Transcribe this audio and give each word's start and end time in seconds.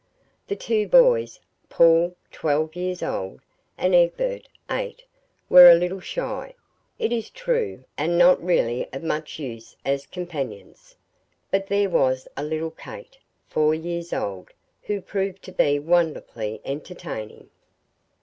The 0.47 0.55
two 0.55 0.87
boys, 0.87 1.39
Paul, 1.69 2.15
twelve 2.31 2.75
years 2.75 3.03
old, 3.03 3.39
and 3.77 3.93
Egbert, 3.93 4.47
eight, 4.71 5.03
were 5.47 5.69
a 5.69 5.75
little 5.75 5.99
shy, 5.99 6.55
it 6.97 7.11
is 7.11 7.29
true, 7.29 7.83
and 7.99 8.17
not 8.17 8.43
really 8.43 8.91
of 8.91 9.03
much 9.03 9.37
use 9.37 9.75
as 9.85 10.07
companions; 10.07 10.95
but 11.51 11.67
there 11.67 11.87
was 11.91 12.27
a 12.35 12.41
little 12.43 12.71
Kate, 12.71 13.19
four 13.47 13.75
years 13.75 14.11
old, 14.11 14.49
who 14.81 15.01
proved 15.01 15.43
to 15.43 15.51
be 15.51 15.77
wonderfully 15.77 16.61
entertaining. 16.65 17.51